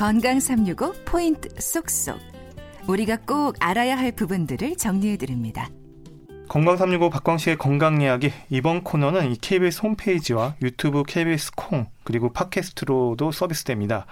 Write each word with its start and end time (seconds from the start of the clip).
건강 0.00 0.40
365 0.40 0.94
포인트 1.04 1.50
쏙쏙. 1.60 2.18
우리가 2.88 3.18
꼭 3.18 3.54
알아야 3.60 3.98
할 3.98 4.12
부분들을 4.12 4.76
정리해 4.76 5.18
드립니다. 5.18 5.68
건강 6.48 6.78
365 6.78 7.10
박광식의 7.10 7.58
건강 7.58 8.00
이야기 8.00 8.32
이번 8.48 8.82
코너는 8.82 9.30
이 9.30 9.36
KBS 9.36 9.82
홈페이지와 9.82 10.54
유튜브 10.62 11.02
KBS 11.06 11.52
콩 11.54 11.86
그리고 12.02 12.32
팟캐스트로도 12.32 13.30
서비스됩니다. 13.30 14.06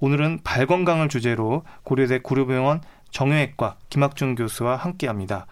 오늘은 0.00 0.40
발 0.42 0.66
건강을 0.66 1.08
주제로 1.08 1.62
고려대 1.82 2.20
구류병원 2.20 2.80
정형외과 3.14 3.76
김학준 3.90 4.34
교수와 4.34 4.76
함께합니다. 4.76 5.46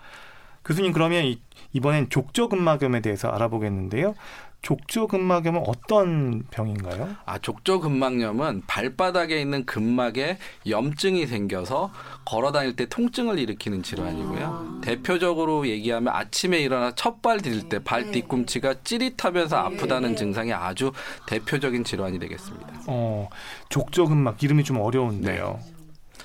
교수님 0.65 0.93
그러면 0.93 1.37
이번엔 1.73 2.11
족저근막염에 2.11 3.01
대해서 3.01 3.29
알아보겠는데요. 3.29 4.15
족저근막염은 4.63 5.63
어떤 5.67 6.45
병인가요? 6.51 7.17
아, 7.25 7.39
족저근막염은 7.39 8.63
발바닥에 8.69 9.41
있는 9.41 9.65
근막에 9.67 10.39
염증이 10.69 11.27
생겨서 11.27 11.93
걸어 12.25 12.53
다닐 12.53 12.77
때 12.77 12.87
통증을 12.87 13.41
일으키는 13.41 13.83
질환이고요. 13.83 14.45
아. 14.45 14.81
대표적으로 14.83 15.67
얘기하면 15.67 16.15
아침에 16.15 16.59
일어나 16.61 16.93
첫발 16.95 17.41
디딜 17.41 17.69
때발 17.69 18.07
네. 18.07 18.11
뒤꿈치가 18.13 18.75
찌릿하면서 18.85 19.57
아프다는 19.57 20.11
네. 20.11 20.15
증상이 20.17 20.53
아주 20.53 20.93
대표적인 21.27 21.83
질환이 21.83 22.21
되겠습니다. 22.21 22.83
어, 22.87 23.29
족저근막 23.69 24.43
이름이 24.43 24.63
좀 24.63 24.79
어려운데요. 24.81 25.59
네. 25.61 25.82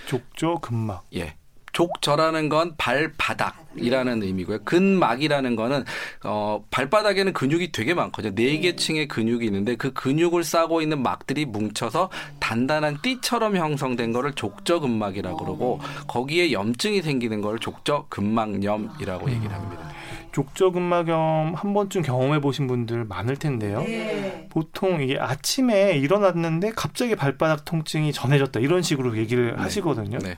족저 0.07 0.55
근막. 0.61 1.05
예. 1.15 1.35
족저라는 1.73 2.49
건 2.49 2.73
발바닥이라는 2.79 4.23
의미고요. 4.23 4.63
근막이라는 4.63 5.55
거는 5.55 5.83
어 6.23 6.63
발바닥에는 6.71 7.33
근육이 7.33 7.71
되게 7.71 7.93
많거든요. 7.93 8.33
네 8.33 8.59
개 8.59 8.75
층의 8.75 9.07
근육이 9.07 9.45
있는데 9.45 9.75
그 9.75 9.93
근육을 9.93 10.43
싸고 10.43 10.81
있는 10.81 11.03
막들이 11.03 11.45
뭉쳐서 11.45 12.09
단단한 12.39 12.97
띠처럼 13.03 13.57
형성된 13.57 14.11
거를 14.11 14.33
족저근막이라고 14.33 15.37
그러고 15.37 15.79
거기에 16.07 16.51
염증이 16.51 17.03
생기는 17.03 17.41
걸 17.41 17.59
족저근막염이라고 17.59 19.29
얘기를 19.29 19.53
합니다. 19.53 19.91
족저근막염 20.37 21.55
한 21.55 21.73
번쯤 21.73 22.03
경험해 22.03 22.41
보신 22.41 22.67
분들 22.67 23.05
많을 23.05 23.37
텐데요. 23.37 23.81
네. 23.81 24.47
보통 24.51 25.01
이게 25.01 25.17
아침에 25.17 25.97
일어났는데 25.97 26.73
갑자기 26.75 27.15
발바닥 27.15 27.65
통증이 27.65 28.13
전해졌다 28.13 28.59
이런 28.59 28.83
식으로 28.83 29.17
얘기를 29.17 29.55
네. 29.55 29.61
하시거든요. 29.63 30.19
네. 30.19 30.37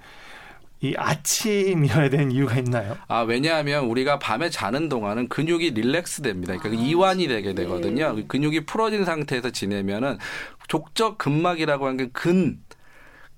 이 0.82 0.94
아침이어야 0.96 2.10
되는 2.10 2.32
이유가 2.32 2.56
있나요? 2.56 2.96
아 3.10 3.22
왜냐하면 3.22 3.86
우리가 3.86 4.18
밤에 4.20 4.50
자는 4.50 4.88
동안은 4.88 5.28
근육이 5.28 5.72
릴렉스 5.72 6.22
됩니다. 6.22 6.56
그러니까 6.58 6.82
아, 6.82 6.86
이완이 6.86 7.28
되게 7.28 7.54
되거든요. 7.54 8.14
네. 8.14 8.24
근육이 8.26 8.62
풀어진 8.62 9.04
상태에서 9.04 9.50
지내면은 9.50 10.18
족적 10.70 11.18
근막이라고 11.18 11.86
하는 11.86 11.98
게 11.98 12.08
근 12.14 12.60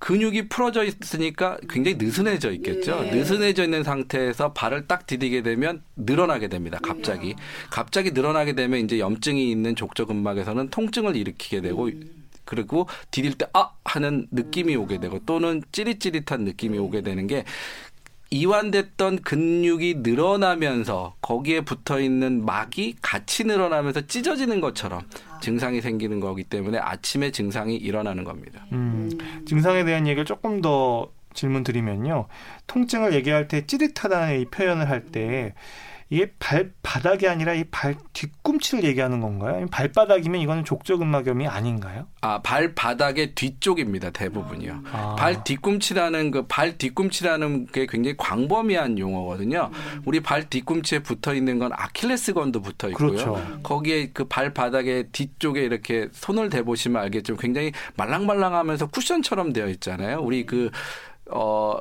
근육이 0.02 0.48
풀어져 0.48 0.82
있으니까 0.82 1.58
굉장히 1.68 1.96
느슨해져 1.96 2.50
있겠죠. 2.54 3.02
네. 3.02 3.14
느슨해져 3.14 3.62
있는 3.62 3.84
상태에서 3.84 4.52
발을 4.52 4.88
딱 4.88 5.06
디디게 5.06 5.44
되면 5.44 5.84
늘어나게 5.94 6.48
됩니다. 6.48 6.80
갑자기. 6.82 7.28
네. 7.28 7.36
갑자기 7.70 8.10
늘어나게 8.10 8.54
되면 8.56 8.80
이제 8.80 8.98
염증이 8.98 9.48
있는 9.48 9.76
족저근막에서는 9.76 10.70
통증을 10.70 11.14
일으키게 11.14 11.60
되고 11.60 11.84
음. 11.86 12.24
그리고 12.44 12.88
디딜 13.12 13.34
때 13.34 13.46
아 13.52 13.70
하는 13.84 14.26
느낌이 14.32 14.74
오게 14.74 14.98
되고 14.98 15.20
또는 15.24 15.62
찌릿찌릿한 15.70 16.42
느낌이 16.42 16.78
오게 16.78 17.02
되는 17.02 17.28
게 17.28 17.44
이완됐던 18.32 19.20
근육이 19.22 19.96
늘어나면서 19.98 21.16
거기에 21.20 21.60
붙어 21.60 22.00
있는 22.00 22.44
막이 22.44 22.96
같이 23.02 23.44
늘어나면서 23.44 24.06
찢어지는 24.06 24.60
것처럼 24.62 25.02
증상이 25.42 25.82
생기는 25.82 26.18
거기 26.18 26.42
때문에 26.42 26.78
아침에 26.78 27.30
증상이 27.30 27.76
일어나는 27.76 28.24
겁니다. 28.24 28.64
음, 28.72 29.10
증상에 29.46 29.84
대한 29.84 30.06
얘기를 30.06 30.24
조금 30.24 30.62
더 30.62 31.10
질문 31.34 31.62
드리면요. 31.62 32.26
통증을 32.66 33.12
얘기할 33.14 33.48
때 33.48 33.66
찌릿하다는 33.66 34.40
이 34.40 34.44
표현을 34.46 34.88
할 34.88 35.02
때 35.12 35.52
이게 36.12 36.30
발바닥이 36.38 37.26
아니라 37.26 37.54
이 37.54 37.64
발 37.70 37.96
뒤꿈치를 38.12 38.84
얘기하는 38.84 39.20
건가요? 39.20 39.64
발바닥이면 39.70 40.42
이거는 40.42 40.62
족저근막염이 40.62 41.48
아닌가요? 41.48 42.06
아, 42.20 42.42
발바닥의 42.42 43.34
뒤쪽입니다. 43.34 44.10
대부분이요. 44.10 44.82
아. 44.92 45.14
발 45.18 45.42
뒤꿈치라는 45.42 46.30
그 46.30 46.46
발 46.46 46.76
뒤꿈치라는 46.76 47.64
게 47.66 47.86
굉장히 47.86 48.14
광범위한 48.18 48.98
용어거든요. 48.98 49.70
우리 50.04 50.20
발 50.20 50.50
뒤꿈치에 50.50 50.98
붙어 50.98 51.32
있는 51.34 51.58
건 51.58 51.70
아킬레스건도 51.72 52.60
붙어 52.60 52.90
있고요. 52.90 53.08
그렇죠. 53.08 53.60
거기에 53.62 54.10
그 54.12 54.24
발바닥의 54.24 55.08
뒤쪽에 55.12 55.62
이렇게 55.62 56.08
손을 56.12 56.50
대 56.50 56.62
보시면 56.62 57.00
알겠지만 57.04 57.38
굉장히 57.40 57.72
말랑말랑하면서 57.96 58.88
쿠션처럼 58.88 59.54
되어 59.54 59.66
있잖아요. 59.68 60.20
우리 60.20 60.44
그 60.44 60.70
어, 61.30 61.78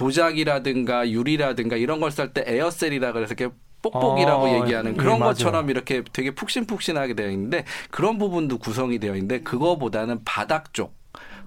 도자기라든가 0.00 1.10
유리라든가 1.10 1.76
이런 1.76 2.00
걸 2.00 2.10
쌀 2.10 2.32
때 2.32 2.42
에어셀이라 2.46 3.12
그래서 3.12 3.34
이렇게 3.34 3.54
뽁뽁이라고 3.82 4.44
어, 4.44 4.62
얘기하는 4.62 4.96
그런 4.96 5.16
예, 5.16 5.20
것처럼 5.20 5.70
이렇게 5.70 6.02
되게 6.12 6.30
푹신푹신하게 6.34 7.14
되어 7.14 7.30
있는데 7.30 7.64
그런 7.90 8.18
부분도 8.18 8.58
구성이 8.58 8.98
되어 8.98 9.14
있는데 9.14 9.40
그거보다는 9.40 10.24
바닥 10.24 10.72
쪽 10.74 10.94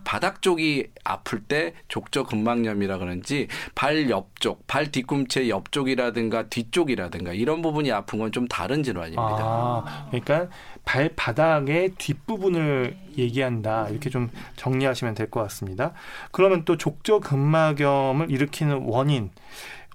바닥 0.03 0.41
쪽이 0.41 0.87
아플 1.03 1.41
때 1.41 1.73
족저 1.87 2.23
근막염이라 2.23 2.97
그런지 2.97 3.47
발 3.75 4.09
옆쪽, 4.09 4.65
발 4.67 4.91
뒤꿈치 4.91 5.49
옆쪽이라든가 5.49 6.43
뒤쪽이라든가 6.49 7.33
이런 7.33 7.61
부분이 7.61 7.91
아픈 7.91 8.19
건 8.19 8.31
좀 8.31 8.47
다른 8.47 8.81
질환입니다. 8.83 9.21
아, 9.21 10.07
그러니까 10.09 10.47
발바닥의 10.85 11.91
뒷부분을 11.97 12.97
얘기한다. 13.17 13.87
이렇게 13.89 14.09
좀 14.09 14.29
정리하시면 14.55 15.13
될 15.15 15.29
것 15.29 15.41
같습니다. 15.43 15.93
그러면 16.31 16.65
또 16.65 16.77
족저 16.77 17.19
근막염을 17.19 18.29
일으키는 18.31 18.83
원인 18.85 19.29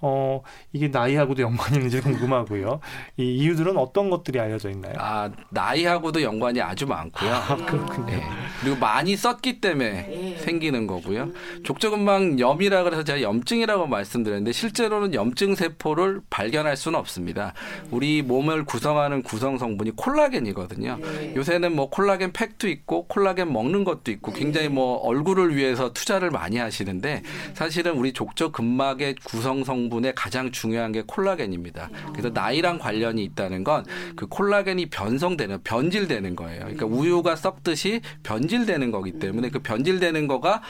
어, 0.01 0.41
이게 0.71 0.87
나이하고도 0.87 1.41
연관이 1.41 1.75
있는지 1.77 2.01
궁금하고요. 2.01 2.79
이 3.17 3.23
이유들은 3.23 3.77
어떤 3.77 4.09
것들이 4.09 4.39
알려져 4.39 4.69
있나요? 4.69 4.93
아, 4.97 5.29
나이하고도 5.49 6.21
연관이 6.21 6.61
아주 6.61 6.85
많고요. 6.87 7.31
아, 7.31 7.55
그렇군요. 7.55 8.07
네. 8.07 8.23
그리고 8.61 8.77
많이 8.77 9.15
썼기 9.15 9.61
때문에 9.61 9.89
네. 9.89 10.37
생기는 10.37 10.87
거고요. 10.87 11.31
족저근막 11.63 12.39
염이라 12.39 12.83
그래서 12.83 13.03
제가 13.03 13.21
염증이라고 13.21 13.87
말씀드렸는데 13.87 14.51
실제로는 14.51 15.13
염증 15.13 15.55
세포를 15.55 16.21
발견할 16.29 16.77
수는 16.77 16.97
없습니다. 16.97 17.53
우리 17.91 18.21
몸을 18.21 18.65
구성하는 18.65 19.23
구성 19.23 19.57
성분이 19.57 19.91
콜라겐이거든요. 19.95 20.97
네. 20.97 21.33
요새는 21.35 21.75
뭐 21.75 21.89
콜라겐 21.89 22.31
팩도 22.31 22.67
있고 22.69 23.07
콜라겐 23.07 23.51
먹는 23.51 23.83
것도 23.83 24.11
있고 24.11 24.31
굉장히 24.31 24.69
뭐 24.69 24.95
얼굴을 24.97 25.55
위해서 25.55 25.91
투자를 25.91 26.31
많이 26.31 26.57
하시는데 26.57 27.23
사실은 27.53 27.93
우리 27.97 28.13
족저근막의 28.13 29.15
구성 29.23 29.63
성분 29.63 29.88
성분의 29.89 30.13
가장 30.15 30.51
중요한 30.51 30.91
게 30.91 31.03
콜라겐입니다. 31.05 31.89
그래서 32.11 32.29
나이랑 32.29 32.77
관련이 32.77 33.23
있다는 33.23 33.63
건 33.63 33.83
그 34.15 34.27
콜라겐이 34.27 34.87
변성되는 34.87 35.63
변질되는 35.63 36.35
거예요. 36.35 36.59
그러니까 36.59 36.85
우유가 36.85 37.35
썩듯이 37.35 38.01
변질되는 38.23 38.91
거기 38.91 39.13
때문에 39.13 39.49
그 39.49 39.59
변질되는 39.59 40.27
거가 40.27 40.61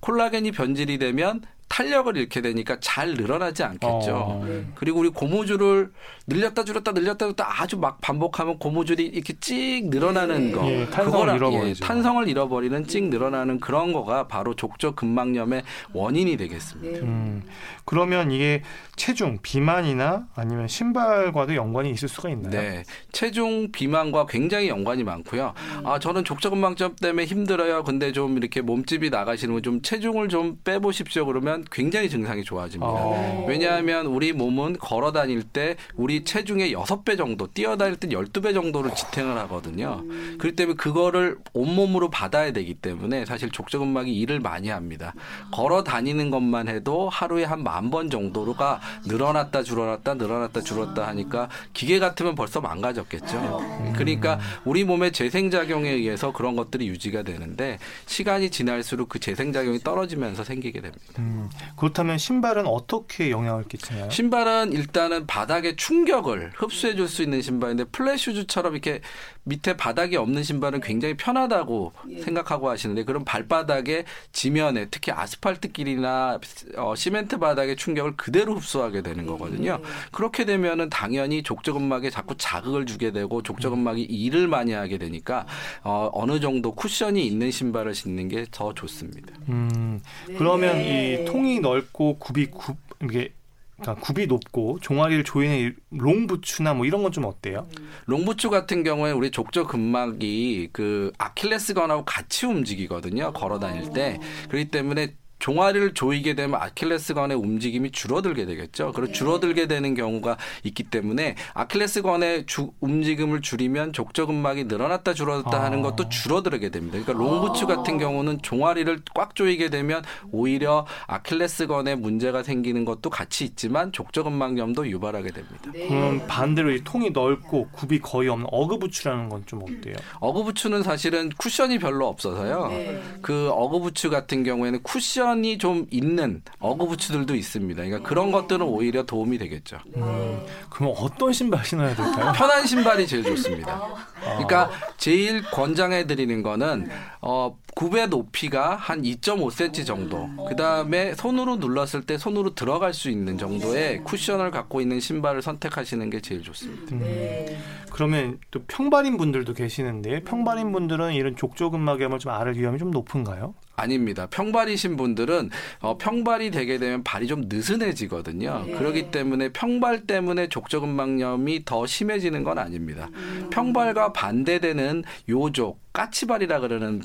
콜라겐이 0.00 0.52
변질이 0.52 0.98
되면 0.98 1.42
탄력을 1.74 2.16
잃게 2.16 2.40
되니까 2.40 2.76
잘 2.78 3.14
늘어나지 3.14 3.64
않겠죠. 3.64 4.14
어, 4.14 4.44
네. 4.46 4.64
그리고 4.76 5.00
우리 5.00 5.08
고무줄을 5.08 5.90
늘렸다 6.28 6.62
줄였다 6.62 6.92
늘렸다 6.92 7.26
줄였다 7.26 7.62
아주 7.62 7.78
막 7.78 8.00
반복하면 8.00 8.60
고무줄이 8.60 9.06
이렇게 9.06 9.34
찍 9.40 9.88
늘어나는 9.88 10.52
거. 10.52 10.70
예, 10.70 10.86
탄성을 10.86 11.34
잃어버리죠. 11.34 11.68
예, 11.68 11.74
탄성을 11.84 12.28
잃어버리는 12.28 12.86
찍 12.86 13.08
늘어나는 13.08 13.58
그런 13.58 13.92
거가 13.92 14.28
바로 14.28 14.54
족저 14.54 14.92
근막염의 14.92 15.64
원인이 15.92 16.36
되겠습니다. 16.36 17.00
음, 17.00 17.42
그러면 17.84 18.30
이게 18.30 18.62
체중 19.04 19.38
비만이나 19.42 20.28
아니면 20.34 20.66
신발과도 20.66 21.54
연관이 21.56 21.90
있을 21.90 22.08
수가 22.08 22.30
있나요? 22.30 22.50
네. 22.50 22.84
체중 23.12 23.70
비만과 23.70 24.24
굉장히 24.24 24.70
연관이 24.70 25.04
많고요. 25.04 25.52
아, 25.84 25.98
저는 25.98 26.24
족저 26.24 26.48
근막염 26.48 26.96
때문에 26.96 27.26
힘들어요. 27.26 27.84
근데 27.84 28.12
좀 28.12 28.38
이렇게 28.38 28.62
몸집이 28.62 29.10
나가시는 29.10 29.52
분 29.52 29.62
좀 29.62 29.82
체중을 29.82 30.28
좀 30.30 30.58
빼보십시오. 30.64 31.26
그러면 31.26 31.64
굉장히 31.70 32.08
증상이 32.08 32.44
좋아집니다. 32.44 32.86
아. 32.90 33.44
왜냐하면 33.46 34.06
우리 34.06 34.32
몸은 34.32 34.78
걸어 34.78 35.12
다닐 35.12 35.42
때 35.42 35.76
우리 35.96 36.24
체중의 36.24 36.72
여섯 36.72 37.04
배 37.04 37.16
정도, 37.16 37.46
뛰어다닐 37.46 37.96
때 37.96 38.08
열두 38.10 38.40
배 38.40 38.54
정도를 38.54 38.94
지탱을 38.94 39.36
하거든요. 39.40 40.00
음. 40.02 40.36
그렇기 40.38 40.56
때문에 40.56 40.76
그거를 40.76 41.36
온몸으로 41.52 42.08
받아야 42.08 42.52
되기 42.52 42.72
때문에 42.72 43.26
사실 43.26 43.50
족저근막이 43.50 44.14
일을 44.14 44.40
많이 44.40 44.68
합니다. 44.70 45.12
걸어 45.52 45.82
다니는 45.84 46.30
것만 46.30 46.68
해도 46.68 47.10
하루에 47.10 47.44
한 47.44 47.62
만 47.64 47.90
번 47.90 48.08
정도가 48.08 48.80
늘어났다 49.06 49.62
줄어났다 49.62 50.14
늘어났다 50.14 50.60
줄었다 50.62 51.06
하니까 51.08 51.48
기계 51.72 51.98
같으면 51.98 52.34
벌써 52.34 52.60
망가졌겠죠. 52.60 53.92
그러니까 53.94 54.38
우리 54.64 54.84
몸의 54.84 55.12
재생작용에 55.12 55.90
의해서 55.90 56.32
그런 56.32 56.56
것들이 56.56 56.88
유지가 56.88 57.22
되는데 57.22 57.78
시간이 58.06 58.50
지날수록 58.50 59.08
그 59.08 59.18
재생작용이 59.18 59.80
떨어지면서 59.80 60.44
생기게 60.44 60.80
됩니다. 60.80 61.04
음. 61.18 61.34
음, 61.34 61.50
그렇다면 61.76 62.18
신발은 62.18 62.66
어떻게 62.66 63.30
영향을 63.30 63.64
끼치나요? 63.64 64.10
신발은 64.10 64.72
일단은 64.72 65.26
바닥의 65.26 65.76
충격을 65.76 66.52
흡수해 66.54 66.94
줄 66.94 67.04
수 67.04 67.22
있는 67.22 67.42
신발인데 67.42 67.84
플랫슈즈처럼 67.84 68.72
이렇게 68.72 69.00
밑에 69.44 69.76
바닥이 69.76 70.16
없는 70.16 70.42
신발은 70.42 70.80
굉장히 70.80 71.16
편하다고 71.16 71.92
예. 72.10 72.22
생각하고 72.22 72.70
하시는데 72.70 73.04
그럼 73.04 73.24
발바닥에 73.24 74.04
지면에 74.32 74.86
특히 74.90 75.12
아스팔트 75.12 75.72
길이나 75.72 76.40
어, 76.76 76.94
시멘트 76.96 77.38
바닥의 77.38 77.76
충격을 77.76 78.16
그대로 78.16 78.54
흡수 78.56 78.73
하게 78.82 79.02
되는 79.02 79.26
거거든요. 79.26 79.78
예. 79.80 79.84
그렇게 80.12 80.44
되면은 80.44 80.90
당연히 80.90 81.42
족저근막에 81.42 82.10
자꾸 82.10 82.34
자극을 82.36 82.86
주게 82.86 83.10
되고 83.12 83.42
족저근막이 83.42 84.02
일을 84.02 84.48
많이 84.48 84.72
하게 84.72 84.98
되니까 84.98 85.46
어, 85.82 86.10
어느 86.12 86.40
정도 86.40 86.74
쿠션이 86.74 87.26
있는 87.26 87.50
신발을 87.50 87.94
신는 87.94 88.28
게 88.28 88.44
더 88.50 88.72
좋습니다. 88.74 89.34
음, 89.48 90.00
그러면 90.38 90.78
네. 90.78 91.22
이 91.22 91.24
통이 91.24 91.60
넓고 91.60 92.18
굽이 92.18 92.46
굽 92.46 92.76
이게 93.02 93.32
그러니까 93.80 94.04
굽이 94.06 94.26
높고 94.28 94.78
종아리를 94.80 95.24
조이는 95.24 95.74
롱부츠나 95.90 96.74
뭐 96.74 96.86
이런 96.86 97.02
건 97.02 97.10
좀 97.10 97.24
어때요? 97.24 97.66
롱부츠 98.06 98.48
같은 98.48 98.84
경우에 98.84 99.10
우리 99.12 99.30
족저 99.30 99.66
근막이 99.66 100.68
그 100.72 101.12
아킬레스건하고 101.18 102.04
같이 102.04 102.46
움직이거든요. 102.46 103.32
걸어 103.32 103.58
다닐 103.58 103.90
때. 103.92 104.20
그렇기 104.48 104.70
때문에 104.70 105.14
종아리를 105.44 105.92
조이게 105.92 106.32
되면 106.32 106.58
아킬레스건의 106.58 107.36
움직임이 107.36 107.90
줄어들게 107.90 108.46
되겠죠. 108.46 108.92
그리고 108.92 109.08
네. 109.08 109.12
줄어들게 109.12 109.66
되는 109.66 109.94
경우가 109.94 110.38
있기 110.62 110.84
때문에 110.84 111.34
아킬레스건의 111.52 112.46
주, 112.46 112.70
움직임을 112.80 113.42
줄이면 113.42 113.92
족저근막이 113.92 114.64
늘어났다 114.64 115.12
줄어들었다 115.12 115.58
아. 115.58 115.64
하는 115.64 115.82
것도 115.82 116.08
줄어들게 116.08 116.70
됩니다. 116.70 116.98
그러니까 116.98 117.12
롱부츠 117.12 117.66
같은 117.66 117.98
경우는 117.98 118.40
종아리를 118.40 119.02
꽉 119.14 119.34
조이게 119.34 119.68
되면 119.68 120.02
오히려 120.32 120.86
아킬레스건에 121.08 121.96
문제가 121.96 122.42
생기는 122.42 122.86
것도 122.86 123.10
같이 123.10 123.44
있지만 123.44 123.92
족저근막염도 123.92 124.88
유발하게 124.88 125.28
됩니다. 125.28 125.70
네. 125.74 125.88
그럼 125.88 126.26
반대로 126.26 126.70
이 126.70 126.82
통이 126.82 127.10
넓고 127.10 127.68
굽이 127.70 127.98
거의 127.98 128.30
없는 128.30 128.46
어그부츠라는 128.50 129.28
건 129.28 129.44
좀 129.44 129.62
어때요? 129.62 129.96
어그부츠는 130.20 130.82
사실은 130.82 131.30
쿠션이 131.36 131.78
별로 131.78 132.06
없어서요. 132.08 132.68
네. 132.68 133.02
그 133.20 133.50
어그부츠 133.50 134.08
같은 134.08 134.42
경우에는 134.42 134.82
쿠션 134.82 135.33
텐션이 135.34 135.58
좀 135.58 135.86
있는 135.90 136.42
어그부츠들도 136.60 137.34
있습니다. 137.34 137.82
그러니까 137.82 138.08
그런 138.08 138.30
것들은 138.30 138.62
오히려 138.66 139.04
도움이 139.04 139.38
되겠죠. 139.38 139.78
음, 139.96 140.40
그럼 140.70 140.94
어떤 140.96 141.32
신발 141.32 141.64
신어야 141.64 141.94
될까요? 141.94 142.32
편한 142.34 142.66
신발이 142.66 143.06
제일 143.06 143.24
좋습니다. 143.24 143.82
그러니까 144.20 144.70
제일 144.96 145.42
권장해 145.42 146.06
드리는 146.06 146.42
거는 146.42 146.88
어 147.20 147.56
굽의 147.74 148.08
높이가 148.08 148.76
한 148.76 149.02
2.5cm 149.02 149.84
정도. 149.84 150.28
그 150.48 150.54
다음에 150.56 151.14
손으로 151.14 151.56
눌렀을 151.56 152.02
때 152.02 152.16
손으로 152.16 152.54
들어갈 152.54 152.94
수 152.94 153.10
있는 153.10 153.36
정도의 153.36 154.04
쿠션을 154.04 154.50
갖고 154.50 154.80
있는 154.80 155.00
신발을 155.00 155.42
선택하시는 155.42 156.08
게 156.10 156.20
제일 156.20 156.42
좋습니다. 156.42 156.94
음, 156.94 157.46
그러면 157.90 158.38
또 158.50 158.60
평발인 158.66 159.16
분들도 159.16 159.54
계시는데 159.54 160.20
평발인 160.22 160.72
분들은 160.72 161.14
이런 161.14 161.36
족저근막염을 161.36 162.18
좀 162.20 162.32
앓을 162.32 162.56
위험이 162.56 162.78
좀 162.78 162.90
높은가요? 162.90 163.54
아닙니다. 163.76 164.26
평발이신 164.30 164.96
분들은 164.96 165.50
어, 165.80 165.98
평발이 165.98 166.50
되게 166.50 166.78
되면 166.78 167.02
발이 167.02 167.26
좀 167.26 167.42
느슨해지거든요. 167.48 168.64
네. 168.66 168.72
그렇기 168.72 169.10
때문에 169.10 169.50
평발 169.50 170.06
때문에 170.06 170.48
족저근막염이 170.48 171.64
더 171.64 171.86
심해지는 171.86 172.44
건 172.44 172.58
아닙니다. 172.58 173.08
음. 173.14 173.48
평발과 173.50 174.12
반대되는 174.12 175.04
요족, 175.28 175.80
까치발이라 175.92 176.60
그러는 176.60 177.02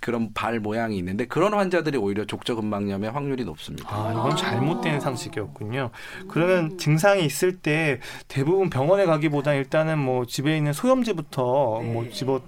그런 0.00 0.32
발 0.32 0.60
모양이 0.60 0.96
있는데 0.96 1.26
그런 1.26 1.52
환자들이 1.52 1.98
오히려 1.98 2.24
족저근막염의 2.24 3.10
확률이 3.10 3.44
높습니다. 3.44 3.88
아, 3.94 4.12
이건 4.12 4.34
잘못된 4.34 4.98
상식이었군요. 5.00 5.90
그러면 6.28 6.78
증상이 6.78 7.24
있을 7.24 7.58
때 7.58 8.00
대부분 8.26 8.70
병원에 8.70 9.04
가기보다 9.04 9.52
일단은 9.52 9.98
뭐 9.98 10.24
집에 10.24 10.56
있는 10.56 10.72
소염제부터 10.72 11.80
뭐 11.82 12.08
집어 12.10 12.40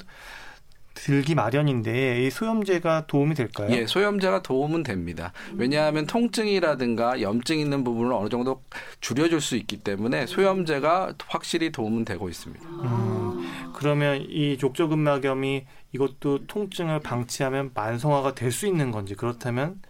들기 0.94 1.34
마련인데 1.34 2.22
이 2.24 2.30
소염제가 2.30 3.06
도움이 3.06 3.34
될까요? 3.34 3.68
예, 3.70 3.86
소염제가 3.86 4.42
도움은 4.42 4.82
됩니다. 4.82 5.32
왜냐하면 5.56 6.06
통증이라든가 6.06 7.20
염증 7.20 7.58
있는 7.58 7.82
부분을 7.84 8.12
어느 8.12 8.28
정도 8.28 8.62
줄여줄 9.00 9.40
수 9.40 9.56
있기 9.56 9.78
때문에 9.78 10.26
소염제가 10.26 11.14
확실히 11.26 11.72
도움은 11.72 12.04
되고 12.04 12.28
있습니다. 12.28 12.64
음, 12.84 13.38
그러면 13.74 14.20
이 14.28 14.58
족저근막염이 14.58 15.64
이것도 15.92 16.46
통증을 16.46 17.00
방치하면 17.00 17.70
만성화가 17.74 18.34
될 18.34 18.52
수 18.52 18.66
있는 18.66 18.90
건지 18.90 19.14
그렇다면 19.14 19.80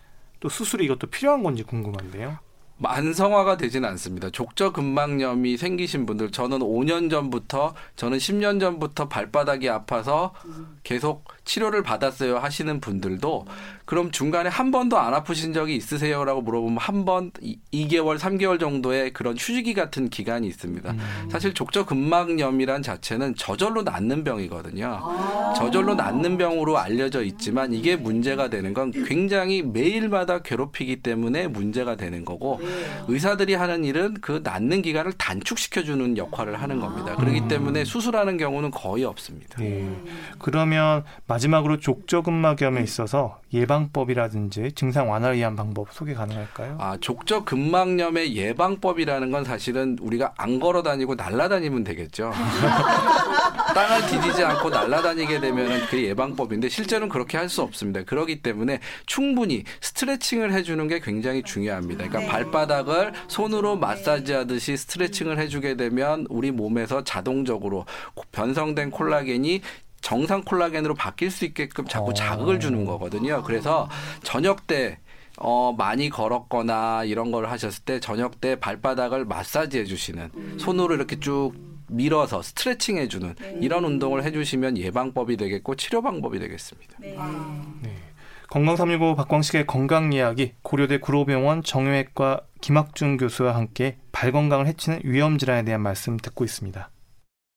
또 0.40 0.48
수술이 0.48 0.84
이것도 0.84 1.08
필요한 1.08 1.42
건지 1.42 1.62
궁금한데요. 1.62 2.38
만성화가 2.82 3.56
되지는 3.56 3.88
않습니다. 3.90 4.28
족저근막염이 4.30 5.56
생기신 5.56 6.04
분들 6.04 6.32
저는 6.32 6.58
5년 6.58 7.08
전부터 7.10 7.74
저는 7.96 8.18
10년 8.18 8.58
전부터 8.60 9.08
발바닥이 9.08 9.68
아파서 9.68 10.34
계속 10.82 11.24
치료를 11.44 11.82
받았어요 11.82 12.38
하시는 12.38 12.80
분들도 12.80 13.46
그럼 13.84 14.10
중간에 14.10 14.48
한 14.48 14.70
번도 14.70 14.98
안 14.98 15.12
아프신 15.14 15.52
적이 15.52 15.76
있으세요라고 15.76 16.42
물어보면 16.42 16.78
한 16.78 17.02
번 17.02 17.32
2개월, 17.72 18.16
3개월 18.16 18.60
정도의 18.60 19.12
그런 19.12 19.34
휴지기 19.36 19.74
같은 19.74 20.08
기간이 20.08 20.46
있습니다. 20.46 20.88
음. 20.92 21.28
사실 21.32 21.52
족저근막염이란 21.52 22.82
자체는 22.82 23.34
저절로 23.34 23.82
낫는 23.82 24.22
병이거든요. 24.22 25.00
아. 25.02 25.52
저절로 25.56 25.96
낫는 25.96 26.38
병으로 26.38 26.78
알려져 26.78 27.24
있지만 27.24 27.72
이게 27.72 27.96
문제가 27.96 28.48
되는 28.50 28.72
건 28.72 28.92
굉장히 28.92 29.62
매일마다 29.62 30.42
괴롭히기 30.42 31.02
때문에 31.02 31.48
문제가 31.48 31.96
되는 31.96 32.24
거고 32.24 32.60
네. 32.60 32.71
의사들이 33.08 33.54
하는 33.54 33.84
일은 33.84 34.14
그 34.20 34.40
낫는 34.42 34.82
기간을 34.82 35.12
단축시켜 35.14 35.82
주는 35.84 36.16
역할을 36.16 36.60
하는 36.60 36.80
겁니다. 36.80 37.14
그렇기 37.16 37.40
음. 37.42 37.48
때문에 37.48 37.84
수술하는 37.84 38.36
경우는 38.38 38.70
거의 38.70 39.04
없습니다. 39.04 39.58
네. 39.58 39.88
그러면 40.38 41.04
마지막으로 41.26 41.78
족저근막염에 41.78 42.82
있어서 42.82 43.40
예방법이라든지 43.52 44.72
증상 44.74 45.10
완화를 45.10 45.36
위한 45.36 45.54
방법 45.56 45.92
소개 45.92 46.14
가능할까요? 46.14 46.76
아, 46.80 46.96
족저근막염의 47.00 48.34
예방법이라는 48.34 49.30
건 49.30 49.44
사실은 49.44 49.98
우리가 50.00 50.32
안 50.36 50.58
걸어 50.58 50.82
다니고 50.82 51.14
날아다니면 51.14 51.84
되겠죠. 51.84 52.32
땅을 53.74 54.06
디디지 54.06 54.44
않고 54.44 54.68
날아다니게 54.70 55.40
되면 55.40 55.80
그게 55.86 56.08
예방법인데 56.08 56.68
실제로는 56.68 57.08
그렇게 57.08 57.38
할 57.38 57.52
수 57.52 57.60
없습니다. 57.60 58.02
그렇기 58.04 58.40
때문에 58.40 58.80
충분히 59.04 59.64
스트레칭을 59.82 60.52
해주는 60.54 60.88
게 60.88 61.00
굉장히 61.00 61.42
중요합니다. 61.42 62.08
그러니까 62.08 62.20
네. 62.20 62.26
발바닥을 62.62 63.12
손으로 63.28 63.76
마사지하듯이 63.76 64.76
스트레칭을 64.76 65.38
해주게 65.38 65.76
되면 65.76 66.26
우리 66.28 66.50
몸에서 66.50 67.04
자동적으로 67.04 67.86
변성된 68.32 68.90
콜라겐이 68.90 69.62
정상 70.00 70.42
콜라겐으로 70.42 70.94
바뀔 70.94 71.30
수 71.30 71.44
있게끔 71.44 71.86
자꾸 71.86 72.10
어. 72.10 72.14
자극을 72.14 72.60
주는 72.60 72.84
거거든요. 72.84 73.42
그래서 73.42 73.88
저녁 74.22 74.66
때 74.66 74.98
어, 75.38 75.74
많이 75.76 76.10
걸었거나 76.10 77.04
이런 77.04 77.30
걸 77.30 77.46
하셨을 77.46 77.84
때 77.84 78.00
저녁 78.00 78.40
때 78.40 78.56
발바닥을 78.56 79.24
마사지 79.24 79.78
해주시는 79.78 80.30
음. 80.34 80.58
손으로 80.58 80.94
이렇게 80.94 81.18
쭉 81.18 81.52
밀어서 81.88 82.42
스트레칭 82.42 82.96
해주는 82.96 83.34
네. 83.38 83.58
이런 83.60 83.84
운동을 83.84 84.24
해주시면 84.24 84.78
예방법이 84.78 85.36
되겠고 85.36 85.76
치료 85.76 86.02
방법이 86.02 86.38
되겠습니다. 86.38 86.96
네. 87.00 87.16
네. 87.82 87.96
건강 88.52 88.76
365 88.76 89.16
박광식의 89.16 89.66
건강 89.66 90.12
이야기 90.12 90.52
고려대 90.60 90.98
구로병원 90.98 91.62
정형외과 91.62 92.42
김학준 92.60 93.16
교수와 93.16 93.54
함께 93.54 93.96
발 94.12 94.30
건강을 94.30 94.66
해치는 94.66 95.00
위험 95.04 95.38
질환에 95.38 95.64
대한 95.64 95.80
말씀 95.80 96.18
듣고 96.18 96.44
있습니다. 96.44 96.90